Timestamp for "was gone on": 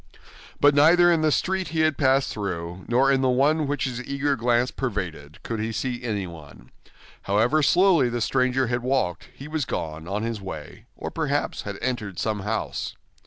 9.47-10.23